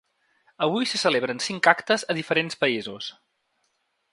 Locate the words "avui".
0.67-0.87